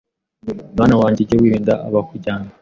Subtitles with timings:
[0.75, 2.49] Mwana wanjye ujye wirinda abakujyana